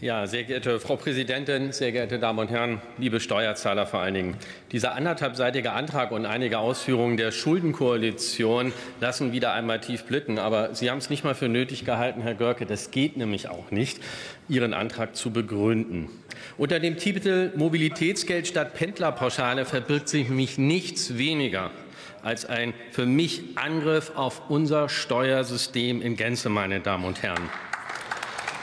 [0.00, 4.36] Ja, sehr geehrte Frau Präsidentin, sehr geehrte Damen und Herren, liebe Steuerzahler vor allen Dingen.
[4.70, 10.38] Dieser anderthalbseitige Antrag und einige Ausführungen der Schuldenkoalition lassen wieder einmal tief blicken.
[10.38, 13.72] Aber Sie haben es nicht mal für nötig gehalten, Herr Görke, das geht nämlich auch
[13.72, 13.98] nicht,
[14.48, 16.08] Ihren Antrag zu begründen.
[16.56, 21.72] Unter dem Titel Mobilitätsgeld statt Pendlerpauschale verbirgt sich nämlich nichts weniger
[22.22, 27.50] als ein für mich Angriff auf unser Steuersystem in Gänze, meine Damen und Herren.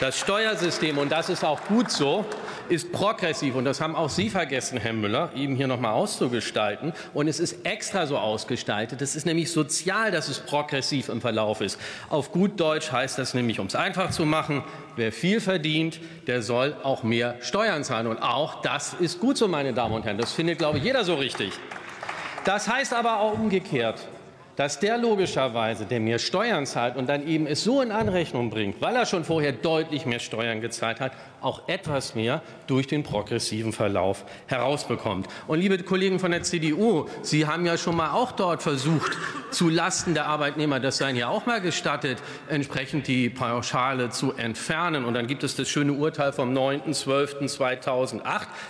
[0.02, 2.26] Das Steuersystem, und das ist auch gut so,
[2.68, 3.56] ist progressiv.
[3.56, 6.92] Und das haben auch Sie vergessen, Herr Müller, eben hier noch mal auszugestalten.
[7.14, 9.02] Und es ist extra so ausgestaltet.
[9.02, 11.80] Es ist nämlich sozial, dass es progressiv im Verlauf ist.
[12.10, 14.66] Auf gut Deutsch heißt das nämlich, um es einfach zu machen,
[14.98, 18.08] wer viel verdient, der soll auch mehr Steuern zahlen.
[18.08, 20.18] Und auch das ist gut so, meine Damen und Herren.
[20.18, 21.54] Das findet, glaube ich, jeder so richtig.
[22.44, 24.06] Das heißt aber auch umgekehrt
[24.56, 28.82] dass der logischerweise, der mehr Steuern zahlt und dann eben es so in Anrechnung bringt,
[28.82, 33.72] weil er schon vorher deutlich mehr Steuern gezahlt hat, auch etwas mehr durch den progressiven
[33.72, 35.28] Verlauf herausbekommt.
[35.48, 39.18] Und liebe Kollegen von der CDU, Sie haben ja schon mal auch dort versucht,
[39.52, 42.18] zu Lasten der Arbeitnehmer, das seien ja auch mal gestattet,
[42.50, 45.06] entsprechend die Pauschale zu entfernen.
[45.06, 48.22] Und dann gibt es das schöne Urteil vom 9.12.2008,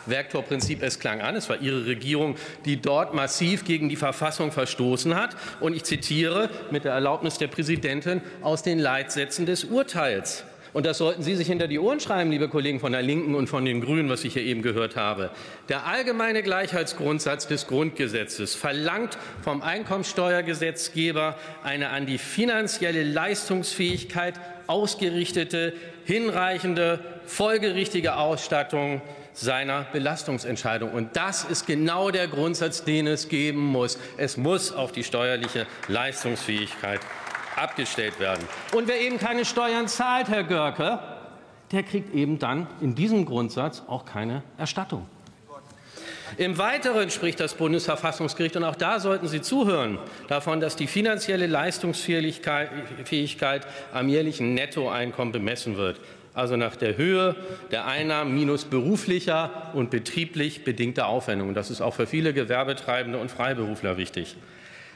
[0.05, 5.15] Werktorprinzip, es klang an, es war Ihre Regierung, die dort massiv gegen die Verfassung verstoßen
[5.15, 5.35] hat.
[5.59, 10.45] Und ich zitiere mit der Erlaubnis der Präsidentin aus den Leitsätzen des Urteils.
[10.75, 13.47] Und das sollten Sie sich hinter die Ohren schreiben, liebe Kollegen von der Linken und
[13.47, 15.31] von den Grünen, was ich hier eben gehört habe.
[15.69, 24.33] Der allgemeine Gleichheitsgrundsatz des Grundgesetzes verlangt vom Einkommensteuergesetzgeber eine an die finanzielle Leistungsfähigkeit
[24.67, 25.73] ausgerichtete,
[26.05, 29.01] hinreichende, folgerichtige Ausstattung
[29.33, 30.91] seiner Belastungsentscheidung.
[30.91, 33.97] Und das ist genau der Grundsatz, den es geben muss.
[34.17, 37.01] Es muss auf die steuerliche Leistungsfähigkeit
[37.55, 38.45] abgestellt werden.
[38.73, 40.99] Und wer eben keine Steuern zahlt, Herr Görke,
[41.71, 45.07] der kriegt eben dann in diesem Grundsatz auch keine Erstattung.
[46.37, 49.97] Im Weiteren spricht das Bundesverfassungsgericht, und auch da sollten Sie zuhören,
[50.27, 55.97] davon, dass die finanzielle Leistungsfähigkeit am jährlichen Nettoeinkommen bemessen wird,
[56.33, 57.37] also nach der Höhe
[57.71, 61.55] der Einnahmen minus beruflicher und betrieblich bedingter Aufwendungen.
[61.55, 64.35] Das ist auch für viele Gewerbetreibende und Freiberufler wichtig.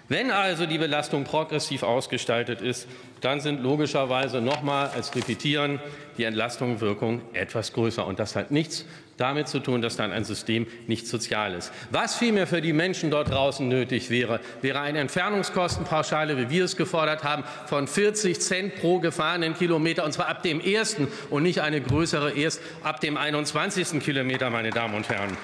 [0.09, 2.87] Wenn also die Belastung progressiv ausgestaltet ist,
[3.21, 5.79] dann sind logischerweise nochmal als Repetieren
[6.17, 8.05] die Entlastungswirkung etwas größer.
[8.05, 8.85] Und das hat nichts
[9.17, 11.71] damit zu tun, dass dann ein System nicht sozial ist.
[11.91, 16.75] Was vielmehr für die Menschen dort draußen nötig wäre, wäre eine Entfernungskostenpauschale, wie wir es
[16.75, 21.61] gefordert haben, von 40 Cent pro gefahrenen Kilometer, und zwar ab dem ersten und nicht
[21.61, 24.01] eine größere erst ab dem 21.
[24.01, 25.37] Kilometer, meine Damen und Herren.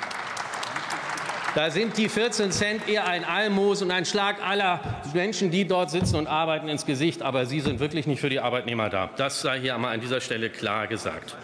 [1.55, 4.81] Da sind die 14 Cent eher ein Almosen und ein Schlag aller
[5.13, 7.21] Menschen, die dort sitzen und arbeiten, ins Gesicht.
[7.21, 9.09] Aber sie sind wirklich nicht für die Arbeitnehmer da.
[9.15, 11.37] Das sei hier einmal an dieser Stelle klar gesagt.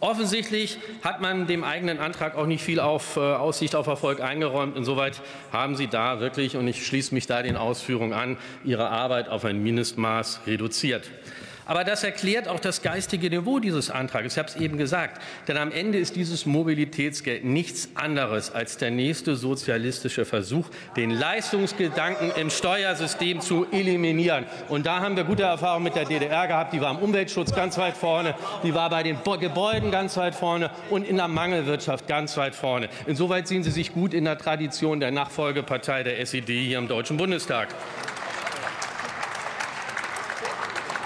[0.00, 4.78] Offensichtlich hat man dem eigenen Antrag auch nicht viel auf äh, Aussicht auf Erfolg eingeräumt.
[4.78, 5.20] Insoweit
[5.52, 9.44] haben Sie da wirklich, und ich schließe mich da den Ausführungen an, Ihre Arbeit auf
[9.44, 11.10] ein Mindestmaß reduziert.
[11.66, 14.34] Aber das erklärt auch das geistige Niveau dieses Antrags.
[14.34, 15.20] Ich habe es eben gesagt.
[15.48, 22.32] Denn am Ende ist dieses Mobilitätsgeld nichts anderes als der nächste sozialistische Versuch, den Leistungsgedanken
[22.36, 24.46] im Steuersystem zu eliminieren.
[24.68, 26.72] Und da haben wir gute Erfahrungen mit der DDR gehabt.
[26.72, 30.70] Die war im Umweltschutz ganz weit vorne, die war bei den Gebäuden ganz weit vorne
[30.90, 32.88] und in der Mangelwirtschaft ganz weit vorne.
[33.06, 37.16] Insoweit sehen Sie sich gut in der Tradition der Nachfolgepartei der SED hier im Deutschen
[37.16, 37.68] Bundestag.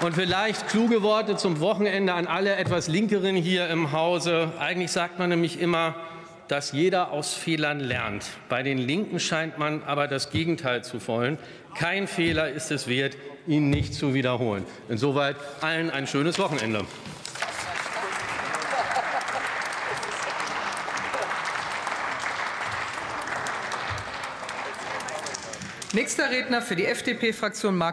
[0.01, 4.53] Und vielleicht kluge Worte zum Wochenende an alle etwas Linkeren hier im Hause.
[4.57, 5.93] Eigentlich sagt man nämlich immer,
[6.47, 8.25] dass jeder aus Fehlern lernt.
[8.47, 11.37] Bei den Linken scheint man aber das Gegenteil zu wollen.
[11.77, 14.65] Kein Fehler ist es wert, ihn nicht zu wiederholen.
[14.87, 16.85] Insoweit allen ein schönes Wochenende.
[25.91, 27.87] Nächster Redner für die FDP-Fraktion Markus